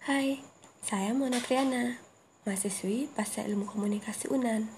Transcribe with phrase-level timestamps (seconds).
[0.00, 0.40] Hai,
[0.80, 2.00] saya Mona Triana,
[2.48, 4.72] mahasiswi Pasca Ilmu Komunikasi UNAN.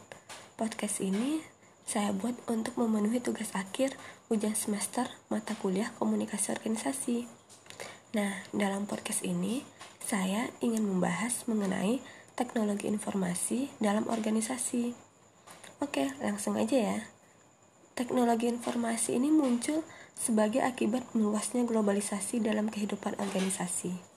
[0.59, 1.39] Podcast ini
[1.87, 3.95] saya buat untuk memenuhi tugas akhir
[4.35, 7.31] ujian semester mata kuliah komunikasi organisasi.
[8.19, 9.63] Nah, dalam podcast ini
[10.03, 12.03] saya ingin membahas mengenai
[12.35, 14.91] teknologi informasi dalam organisasi.
[15.79, 16.99] Oke, langsung aja ya.
[17.95, 19.87] Teknologi informasi ini muncul
[20.19, 24.12] sebagai akibat meluasnya globalisasi dalam kehidupan organisasi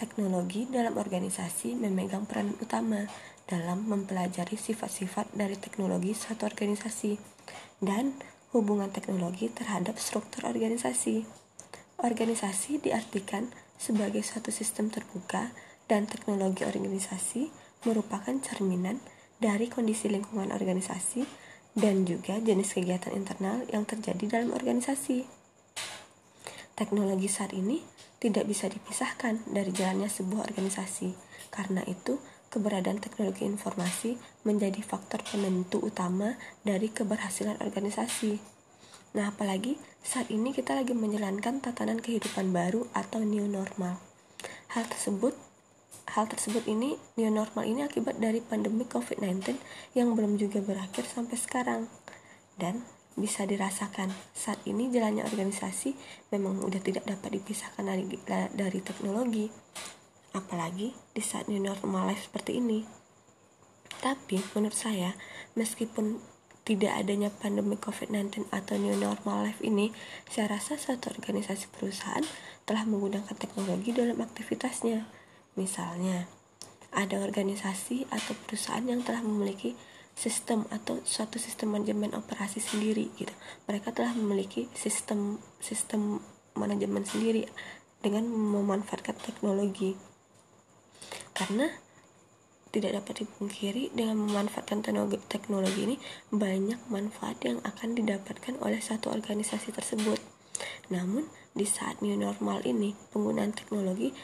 [0.00, 3.04] teknologi dalam organisasi memegang peran utama
[3.44, 7.20] dalam mempelajari sifat-sifat dari teknologi suatu organisasi
[7.84, 8.16] dan
[8.56, 11.28] hubungan teknologi terhadap struktur organisasi.
[12.00, 15.52] Organisasi diartikan sebagai suatu sistem terbuka
[15.84, 17.52] dan teknologi organisasi
[17.84, 19.04] merupakan cerminan
[19.36, 21.28] dari kondisi lingkungan organisasi
[21.76, 25.39] dan juga jenis kegiatan internal yang terjadi dalam organisasi.
[26.80, 27.84] Teknologi saat ini
[28.16, 31.12] tidak bisa dipisahkan dari jalannya sebuah organisasi.
[31.52, 32.16] Karena itu,
[32.48, 34.16] keberadaan teknologi informasi
[34.48, 38.40] menjadi faktor penentu utama dari keberhasilan organisasi.
[39.12, 44.00] Nah, apalagi saat ini kita lagi menjalankan tatanan kehidupan baru atau new normal.
[44.72, 45.36] Hal tersebut
[46.16, 49.52] hal tersebut ini new normal ini akibat dari pandemi COVID-19
[49.94, 51.92] yang belum juga berakhir sampai sekarang.
[52.56, 52.82] Dan
[53.18, 55.94] bisa dirasakan saat ini jalannya organisasi
[56.30, 58.06] memang udah tidak dapat dipisahkan dari,
[58.54, 59.50] dari teknologi
[60.30, 62.86] apalagi di saat new normal life seperti ini
[64.00, 65.12] tapi menurut saya
[65.58, 66.22] meskipun
[66.70, 69.90] tidak adanya pandemi COVID-19 atau new normal life ini,
[70.30, 72.22] saya rasa suatu organisasi perusahaan
[72.62, 75.08] telah menggunakan teknologi dalam aktivitasnya.
[75.58, 76.30] Misalnya,
[76.94, 79.74] ada organisasi atau perusahaan yang telah memiliki
[80.14, 83.32] sistem atau suatu sistem manajemen operasi sendiri gitu.
[83.64, 86.20] Mereka telah memiliki sistem sistem
[86.58, 87.48] manajemen sendiri
[88.04, 89.96] dengan memanfaatkan teknologi.
[91.32, 91.68] Karena
[92.70, 95.96] tidak dapat dipungkiri dengan memanfaatkan teknologi, teknologi ini
[96.30, 100.22] banyak manfaat yang akan didapatkan oleh satu organisasi tersebut.
[100.92, 104.14] Namun, di saat new normal ini, penggunaan teknologi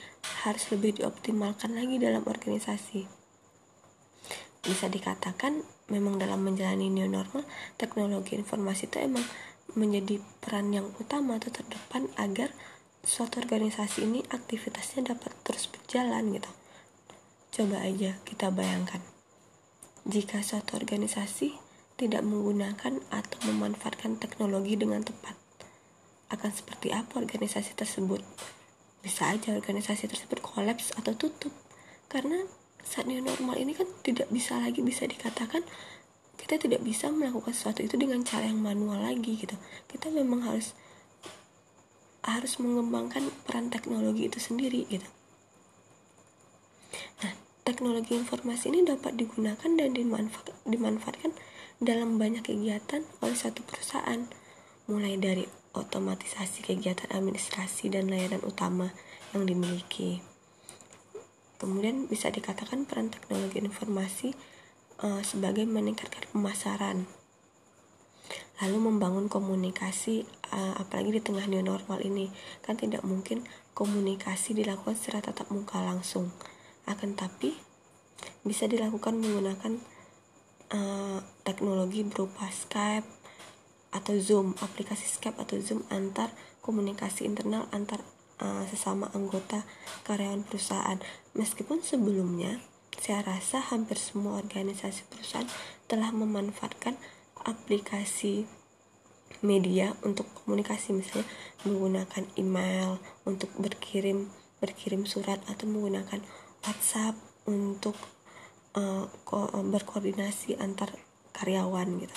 [0.46, 3.15] harus lebih dioptimalkan lagi dalam organisasi
[4.64, 7.46] bisa dikatakan memang dalam menjalani new normal
[7.78, 9.22] teknologi informasi itu emang
[9.74, 12.54] menjadi peran yang utama atau terdepan agar
[13.06, 16.50] suatu organisasi ini aktivitasnya dapat terus berjalan gitu.
[17.54, 18.98] Coba aja kita bayangkan.
[20.06, 21.54] Jika suatu organisasi
[21.98, 25.34] tidak menggunakan atau memanfaatkan teknologi dengan tepat
[26.30, 28.22] akan seperti apa organisasi tersebut?
[29.02, 31.54] Bisa aja organisasi tersebut kolaps atau tutup
[32.10, 32.42] karena
[32.86, 35.66] saat new normal ini kan tidak bisa lagi bisa dikatakan
[36.38, 39.58] kita tidak bisa melakukan sesuatu itu dengan cara yang manual lagi gitu.
[39.90, 40.78] Kita memang harus
[42.22, 45.06] harus mengembangkan peran teknologi itu sendiri gitu.
[47.26, 47.34] Nah
[47.66, 51.34] teknologi informasi ini dapat digunakan dan dimanfaat, dimanfaatkan
[51.82, 54.30] dalam banyak kegiatan oleh satu perusahaan.
[54.86, 55.42] Mulai dari
[55.74, 58.94] otomatisasi kegiatan administrasi dan layanan utama
[59.34, 60.22] yang dimiliki
[61.56, 64.36] Kemudian bisa dikatakan peran teknologi informasi
[65.00, 67.08] uh, sebagai meningkatkan pemasaran.
[68.60, 72.32] Lalu membangun komunikasi uh, apalagi di tengah new normal ini
[72.64, 73.44] kan tidak mungkin
[73.76, 76.32] komunikasi dilakukan secara tatap muka langsung.
[76.88, 77.52] Akan tapi
[78.44, 79.76] bisa dilakukan menggunakan
[80.72, 83.04] uh, teknologi berupa Skype
[83.92, 86.32] atau Zoom, aplikasi Skype atau Zoom antar
[86.64, 88.02] komunikasi internal antar
[88.40, 89.64] uh, sesama anggota
[90.04, 90.98] karyawan perusahaan.
[91.36, 92.60] Meskipun sebelumnya
[92.96, 95.48] saya rasa hampir semua organisasi perusahaan
[95.86, 96.96] telah memanfaatkan
[97.44, 98.48] aplikasi
[99.44, 101.28] media untuk komunikasi misalnya
[101.68, 102.96] menggunakan email
[103.28, 106.24] untuk berkirim berkirim surat atau menggunakan
[106.64, 107.14] WhatsApp
[107.44, 107.94] untuk
[108.74, 110.88] uh, ko berkoordinasi antar
[111.36, 112.16] karyawan gitu.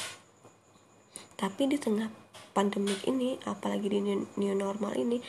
[1.36, 2.12] Tapi di tengah
[2.52, 4.00] pandemik ini, apalagi di
[4.40, 5.24] new normal ini,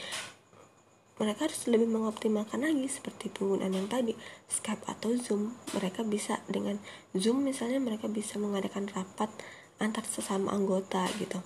[1.20, 4.16] mereka harus lebih mengoptimalkan lagi seperti penggunaan yang tadi
[4.48, 5.52] Skype atau Zoom.
[5.76, 6.80] Mereka bisa dengan
[7.12, 9.28] Zoom misalnya mereka bisa mengadakan rapat
[9.76, 11.36] antar sesama anggota gitu.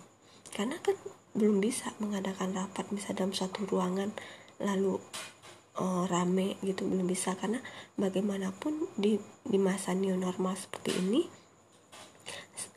[0.55, 0.95] Karena kan
[1.35, 4.15] belum bisa mengadakan rapat misalnya dalam suatu ruangan
[4.63, 5.03] lalu
[5.83, 7.35] oh, rame gitu belum bisa.
[7.35, 7.59] Karena
[7.99, 11.27] bagaimanapun di di masa new normal seperti ini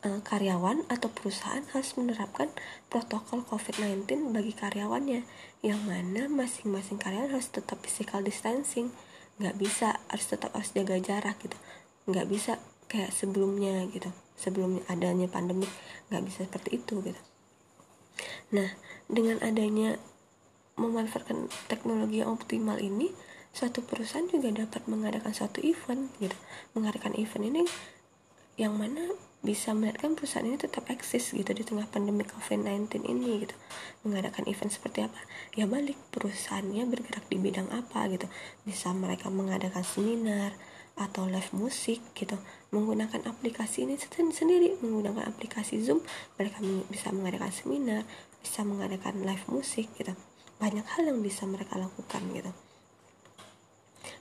[0.06, 2.54] karyawan atau perusahaan harus menerapkan
[2.88, 5.26] protokol COVID-19 bagi karyawannya
[5.66, 8.94] yang mana masing-masing karyawan harus tetap physical distancing.
[9.42, 11.58] Nggak bisa harus tetap harus jaga jarak gitu.
[12.06, 15.66] Nggak bisa kayak sebelumnya gitu sebelum adanya pandemi.
[16.14, 17.22] Nggak bisa seperti itu gitu.
[18.54, 18.70] Nah
[19.10, 19.98] dengan adanya
[20.78, 23.10] memanfaatkan teknologi yang optimal ini
[23.50, 26.38] suatu perusahaan juga dapat mengadakan suatu event gitu.
[26.78, 27.62] Mengadakan event ini
[28.62, 29.10] yang mana
[29.46, 33.56] bisa melihatkan perusahaan ini tetap eksis gitu di tengah pandemi COVID-19 ini gitu.
[34.02, 35.20] Mengadakan event seperti apa?
[35.54, 38.26] Ya balik perusahaannya bergerak di bidang apa gitu.
[38.66, 40.58] Bisa mereka mengadakan seminar
[40.98, 42.34] atau live musik gitu.
[42.74, 43.96] Menggunakan aplikasi ini
[44.34, 46.02] sendiri menggunakan aplikasi Zoom
[46.42, 46.58] mereka
[46.90, 48.04] bisa mengadakan seminar
[48.42, 50.18] bisa mengadakan live musik gitu.
[50.58, 52.50] Banyak hal yang bisa mereka lakukan gitu.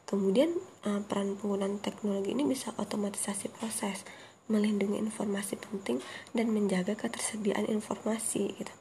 [0.06, 0.54] Kemudian
[0.86, 4.06] eh, peran penggunaan teknologi ini bisa otomatisasi proses
[4.46, 5.98] melindungi informasi penting
[6.30, 8.74] dan menjaga ketersediaan informasi gitu.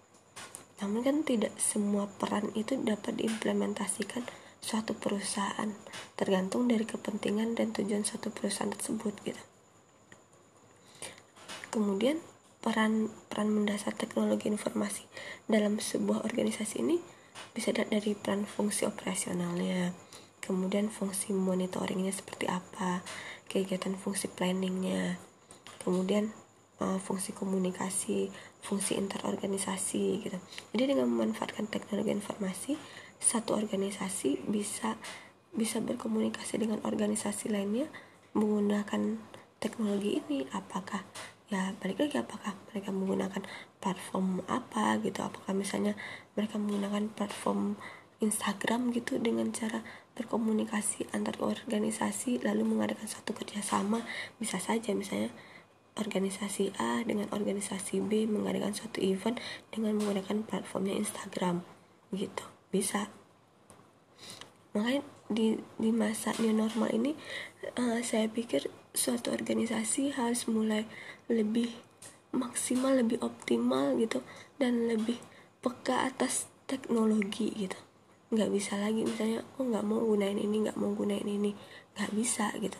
[0.83, 4.27] Namun kan tidak semua peran itu dapat diimplementasikan
[4.59, 5.71] suatu perusahaan,
[6.17, 9.43] tergantung dari kepentingan dan tujuan suatu perusahaan tersebut gitu.
[11.69, 12.17] Kemudian
[12.65, 15.05] peran peran mendasar teknologi informasi
[15.45, 16.97] dalam sebuah organisasi ini
[17.53, 19.93] bisa dari peran fungsi operasionalnya,
[20.41, 23.05] kemudian fungsi monitoringnya seperti apa,
[23.51, 25.19] kegiatan fungsi planningnya,
[25.85, 26.33] kemudian
[26.81, 28.33] uh, fungsi komunikasi
[28.65, 30.37] fungsi interorganisasi gitu.
[30.73, 32.73] Jadi dengan memanfaatkan teknologi informasi
[33.21, 34.97] satu organisasi bisa
[35.55, 37.87] bisa berkomunikasi dengan organisasi lainnya
[38.35, 39.21] menggunakan
[39.61, 40.43] teknologi ini.
[40.51, 41.05] Apakah
[41.47, 43.43] ya balik lagi apakah mereka menggunakan
[43.79, 45.23] platform apa gitu?
[45.23, 45.95] Apakah misalnya
[46.35, 47.79] mereka menggunakan platform
[48.19, 49.83] Instagram gitu dengan cara
[50.15, 54.03] berkomunikasi antar organisasi lalu mengadakan suatu kerjasama?
[54.41, 55.31] Bisa saja misalnya
[55.95, 59.39] organisasi A dengan organisasi B mengadakan suatu event
[59.71, 61.63] dengan menggunakan platformnya Instagram
[62.11, 62.43] gitu.
[62.69, 63.07] Bisa.
[64.75, 67.15] Makanya di di masa new normal ini
[67.79, 70.85] uh, saya pikir suatu organisasi harus mulai
[71.31, 71.71] lebih
[72.35, 74.19] maksimal lebih optimal gitu
[74.59, 75.17] dan lebih
[75.63, 77.79] peka atas teknologi gitu.
[78.35, 81.55] Nggak bisa lagi misalnya oh nggak mau gunain ini nggak mau gunain ini.
[81.95, 82.75] Nggak bisa gitu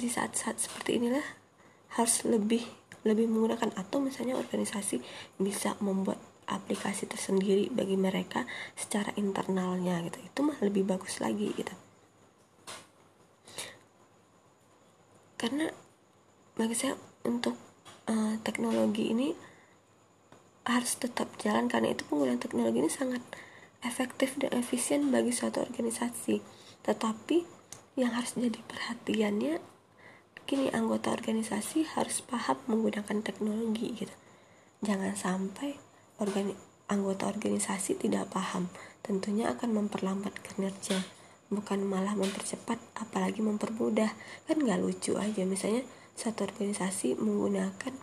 [0.00, 1.24] di saat-saat seperti inilah
[1.94, 2.64] harus lebih
[3.04, 5.00] lebih menggunakan atau misalnya organisasi
[5.40, 6.20] bisa membuat
[6.50, 8.44] aplikasi tersendiri bagi mereka
[8.74, 10.18] secara internalnya gitu.
[10.20, 11.72] Itu mah lebih bagus lagi gitu.
[15.40, 15.72] Karena
[16.58, 17.56] bagi saya untuk
[18.10, 19.32] uh, teknologi ini
[20.68, 23.24] harus tetap jalan karena itu penggunaan teknologi ini sangat
[23.80, 26.44] efektif dan efisien bagi suatu organisasi.
[26.84, 27.60] Tetapi
[27.96, 29.69] yang harus jadi perhatiannya
[30.48, 34.14] Kini anggota organisasi harus paham menggunakan teknologi gitu.
[34.80, 35.76] Jangan sampai
[36.20, 36.56] organi
[36.90, 38.66] anggota organisasi tidak paham,
[39.00, 41.00] tentunya akan memperlambat kinerja,
[41.48, 44.10] bukan malah mempercepat apalagi mempermudah.
[44.48, 45.86] Kan nggak lucu aja misalnya
[46.18, 47.94] satu organisasi menggunakan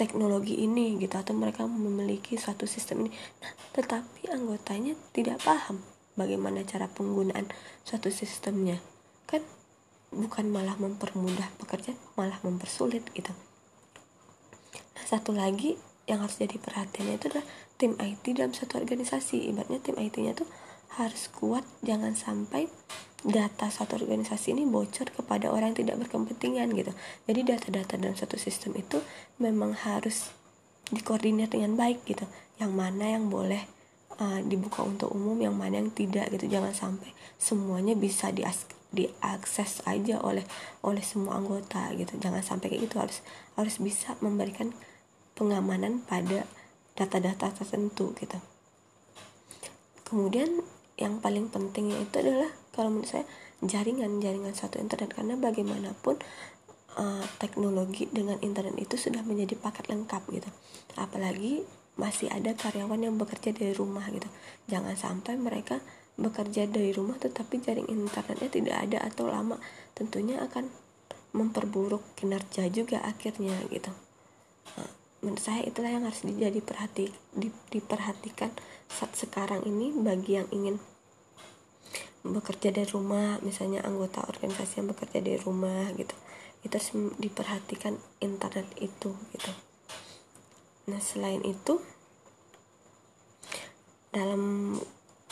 [0.00, 3.12] teknologi ini gitu atau mereka memiliki suatu sistem ini.
[3.44, 5.84] Nah, tetapi anggotanya tidak paham
[6.16, 7.52] bagaimana cara penggunaan
[7.84, 8.80] suatu sistemnya.
[10.10, 13.30] Kan bukan malah mempermudah pekerjaan malah mempersulit gitu.
[14.98, 15.78] Nah satu lagi
[16.10, 17.46] yang harus jadi perhatiannya itu adalah
[17.78, 19.46] tim IT dalam satu organisasi.
[19.54, 20.50] Ibaratnya tim IT-nya tuh
[20.98, 22.66] harus kuat jangan sampai
[23.22, 26.92] data satu organisasi ini bocor kepada orang yang tidak berkepentingan gitu.
[27.30, 28.98] Jadi data-data dalam satu sistem itu
[29.38, 30.34] memang harus
[30.90, 32.26] dikoordinir dengan baik gitu.
[32.58, 33.62] Yang mana yang boleh
[34.18, 36.48] uh, dibuka untuk umum yang mana yang tidak gitu.
[36.48, 38.42] Jangan sampai semuanya bisa di
[38.90, 40.42] diakses aja oleh
[40.82, 42.18] oleh semua anggota gitu.
[42.18, 42.96] Jangan sampai kayak gitu.
[42.98, 43.22] Harus
[43.54, 44.74] harus bisa memberikan
[45.38, 46.44] pengamanan pada
[46.98, 48.38] data-data tertentu gitu.
[50.04, 50.60] Kemudian
[50.98, 53.24] yang paling pentingnya itu adalah kalau menurut saya
[53.62, 55.14] jaringan jaringan satu internet.
[55.14, 56.18] Karena bagaimanapun
[56.98, 60.50] uh, teknologi dengan internet itu sudah menjadi paket lengkap gitu.
[60.98, 61.62] Apalagi
[61.94, 64.26] masih ada karyawan yang bekerja dari rumah gitu.
[64.66, 65.78] Jangan sampai mereka
[66.20, 69.56] bekerja dari rumah tetapi jaring internetnya tidak ada atau lama
[69.96, 70.68] tentunya akan
[71.32, 73.90] memperburuk kinerja juga akhirnya gitu.
[74.76, 74.90] Nah,
[75.24, 78.52] menurut saya itulah yang harus dijadi perhati di, diperhatikan
[78.90, 80.76] saat sekarang ini bagi yang ingin
[82.20, 86.12] bekerja dari rumah misalnya anggota organisasi yang bekerja dari rumah gitu.
[86.60, 89.52] Itu harus diperhatikan internet itu gitu.
[90.90, 91.80] Nah selain itu
[94.10, 94.74] dalam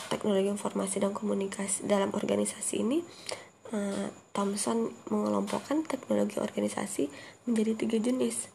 [0.07, 3.03] teknologi informasi dan komunikasi dalam organisasi ini
[3.75, 7.11] uh, Thomson mengelompokkan teknologi organisasi
[7.43, 8.47] menjadi tiga jenis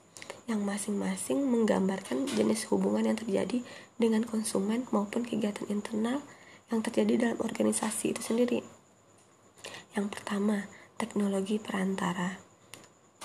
[0.44, 3.64] yang masing-masing menggambarkan jenis hubungan yang terjadi
[3.96, 6.20] dengan konsumen maupun kegiatan internal
[6.68, 8.60] yang terjadi dalam organisasi itu sendiri.
[9.96, 10.68] Yang pertama,
[11.00, 12.43] teknologi perantara.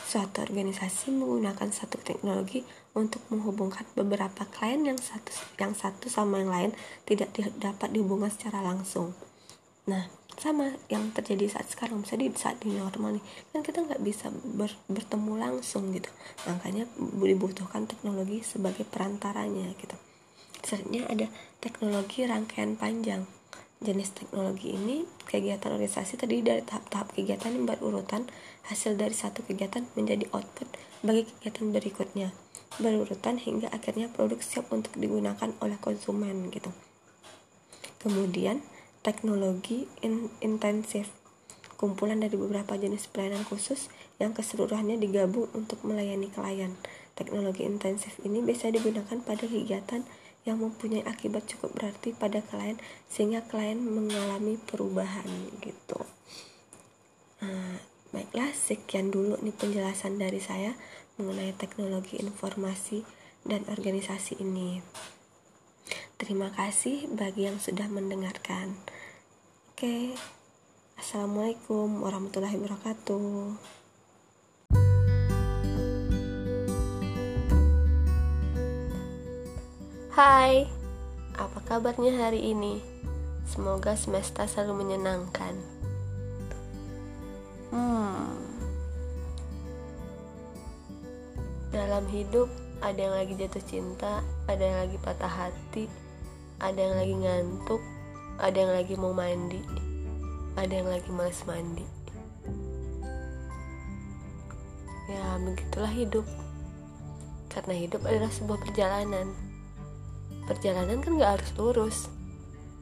[0.05, 2.63] Suatu organisasi menggunakan satu teknologi
[2.95, 6.71] untuk menghubungkan beberapa klien yang satu yang satu sama yang lain
[7.05, 9.13] tidak dapat dihubungkan secara langsung.
[9.89, 10.05] nah
[10.37, 14.29] sama yang terjadi saat sekarang misalnya di saat di normal nih kan kita nggak bisa
[14.31, 16.07] ber, bertemu langsung gitu.
[16.45, 16.87] Makanya
[17.25, 19.97] dibutuhkan teknologi sebagai perantaranya gitu.
[20.63, 21.27] Selanjutnya ada
[21.59, 23.25] teknologi rangkaian panjang
[23.79, 28.27] jenis teknologi ini kegiatan organisasi terdiri dari tahap-tahap kegiatan yang berurutan
[28.67, 30.67] hasil dari satu kegiatan menjadi output
[30.99, 32.29] bagi kegiatan berikutnya.
[32.75, 36.69] Berurutan hingga akhirnya produk siap untuk digunakan oleh konsumen gitu.
[38.03, 38.63] Kemudian
[38.99, 41.11] teknologi in intensif.
[41.79, 43.87] Kumpulan dari beberapa jenis pelayanan khusus
[44.19, 46.75] yang keseluruhannya digabung untuk melayani klien.
[47.15, 50.03] Teknologi intensif ini bisa digunakan pada kegiatan
[50.47, 52.79] yang mempunyai akibat cukup berarti pada klien
[53.11, 55.27] sehingga klien mengalami perubahan
[55.59, 55.99] gitu.
[57.43, 57.79] Nah,
[58.11, 60.75] baiklah sekian dulu nih penjelasan dari saya
[61.19, 63.03] mengenai teknologi informasi
[63.43, 64.79] dan organisasi ini.
[66.19, 68.75] Terima kasih bagi yang sudah mendengarkan.
[69.71, 70.11] Oke,
[70.99, 73.78] assalamualaikum warahmatullahi wabarakatuh.
[80.19, 80.67] Hai,
[81.39, 82.83] apa kabarnya hari ini?
[83.47, 85.55] Semoga semesta selalu menyenangkan.
[87.71, 88.35] Hmm,
[91.71, 92.51] dalam hidup
[92.83, 94.19] ada yang lagi jatuh cinta,
[94.51, 95.87] ada yang lagi patah hati,
[96.59, 97.79] ada yang lagi ngantuk,
[98.43, 99.63] ada yang lagi mau mandi,
[100.59, 101.87] ada yang lagi males mandi.
[105.07, 106.27] Ya, begitulah hidup.
[107.47, 109.47] Karena hidup adalah sebuah perjalanan.
[110.49, 111.97] Perjalanan kan gak harus lurus.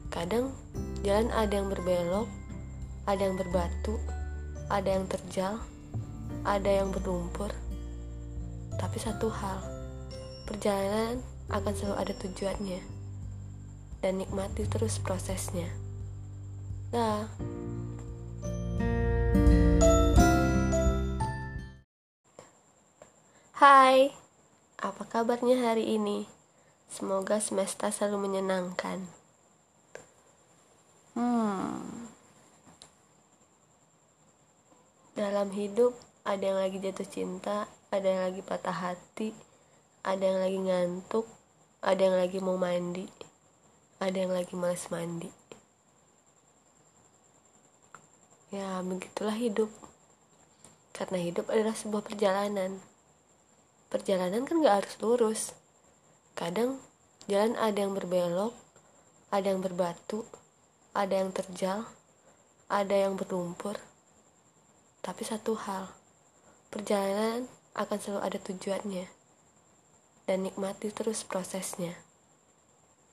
[0.08, 0.56] Kadang
[1.04, 2.24] jalan ada yang berbelok,
[3.04, 4.00] ada yang berbatu,
[4.72, 5.60] ada yang terjal,
[6.48, 7.52] ada yang berlumpur.
[8.80, 9.60] Tapi satu hal,
[10.48, 11.20] perjalanan
[11.52, 12.80] akan selalu ada tujuannya
[14.00, 15.68] dan nikmati terus prosesnya.
[16.88, 17.28] Nah,
[23.58, 24.14] Hai,
[24.78, 26.37] apa kabarnya hari ini?
[26.88, 29.04] Semoga semesta selalu menyenangkan.
[31.14, 32.08] Hmm.
[35.14, 39.32] Dalam hidup ada yang lagi jatuh cinta, ada yang lagi patah hati,
[40.02, 41.26] ada yang lagi ngantuk,
[41.78, 43.06] ada yang lagi mau mandi
[44.02, 45.30] ada yang lagi males mandi
[48.50, 49.70] ya begitulah hidup
[50.90, 52.82] karena hidup adalah sebuah perjalanan
[53.94, 55.42] perjalanan kan gak harus lurus
[56.38, 56.78] kadang
[57.26, 58.54] jalan ada yang berbelok
[59.34, 60.22] ada yang berbatu
[60.94, 61.82] ada yang terjal
[62.68, 63.80] ada yang berlumpur.
[65.00, 65.88] Tapi satu hal
[66.68, 69.08] perjalanan akan selalu ada tujuannya
[70.28, 71.96] dan nikmati terus prosesnya.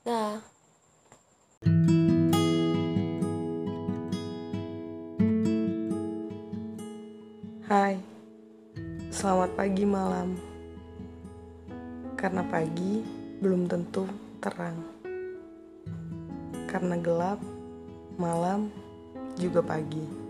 [0.04, 0.44] Nah
[7.66, 7.98] Hai,
[9.10, 10.38] selamat pagi malam.
[12.14, 14.08] Karena pagi belum tentu
[14.40, 14.80] terang.
[16.66, 17.40] Karena gelap,
[18.16, 18.72] malam
[19.36, 20.25] juga pagi.